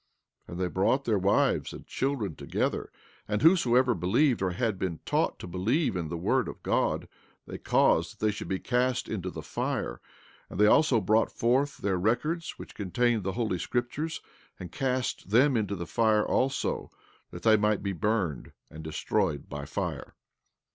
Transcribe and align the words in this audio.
14:8 0.47 0.49
And 0.51 0.59
they 0.59 0.67
brought 0.67 1.05
their 1.05 1.19
wives 1.19 1.73
and 1.73 1.85
children 1.85 2.35
together, 2.35 2.91
and 3.27 3.43
whosoever 3.43 3.93
believed 3.93 4.41
or 4.41 4.49
had 4.49 4.79
been 4.79 4.99
taught 5.05 5.37
to 5.37 5.45
believe 5.45 5.95
in 5.95 6.09
the 6.09 6.17
word 6.17 6.47
of 6.47 6.63
God 6.63 7.07
they 7.45 7.59
caused 7.59 8.13
that 8.19 8.25
they 8.25 8.31
should 8.31 8.47
be 8.47 8.57
cast 8.57 9.07
into 9.07 9.29
the 9.29 9.43
fire, 9.43 10.01
and 10.49 10.59
they 10.59 10.65
also 10.65 10.99
brought 10.99 11.31
forth 11.31 11.77
their 11.77 11.99
records 11.99 12.57
which 12.57 12.73
contained 12.73 13.21
the 13.23 13.33
holy 13.33 13.59
scriptures, 13.59 14.21
and 14.59 14.71
cast 14.71 15.29
them 15.29 15.55
into 15.55 15.75
the 15.75 15.85
fire 15.85 16.25
also, 16.25 16.89
that 17.29 17.43
they 17.43 17.55
might 17.55 17.83
be 17.83 17.93
burned 17.93 18.53
and 18.71 18.83
destroyed 18.83 19.49
by 19.49 19.65
fire. 19.65 20.15